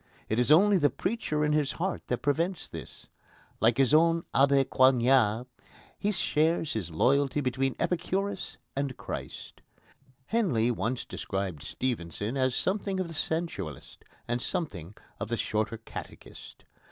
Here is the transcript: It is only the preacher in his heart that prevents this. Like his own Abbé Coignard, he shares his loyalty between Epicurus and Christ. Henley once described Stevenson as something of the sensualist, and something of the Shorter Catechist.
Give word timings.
It 0.29 0.39
is 0.39 0.49
only 0.51 0.79
the 0.79 0.89
preacher 0.89 1.45
in 1.45 1.53
his 1.53 1.73
heart 1.73 2.07
that 2.07 2.23
prevents 2.23 2.67
this. 2.67 3.07
Like 3.59 3.77
his 3.77 3.93
own 3.93 4.23
Abbé 4.33 4.65
Coignard, 4.67 5.45
he 5.95 6.11
shares 6.11 6.73
his 6.73 6.89
loyalty 6.89 7.39
between 7.39 7.75
Epicurus 7.79 8.57
and 8.75 8.97
Christ. 8.97 9.61
Henley 10.25 10.71
once 10.71 11.05
described 11.05 11.61
Stevenson 11.61 12.35
as 12.35 12.55
something 12.55 12.99
of 12.99 13.09
the 13.09 13.13
sensualist, 13.13 14.03
and 14.27 14.41
something 14.41 14.95
of 15.19 15.27
the 15.29 15.37
Shorter 15.37 15.77
Catechist. 15.77 16.65